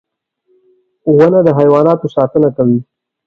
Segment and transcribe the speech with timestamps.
[1.17, 2.79] •ونه د حیواناتو ساتنه کوي.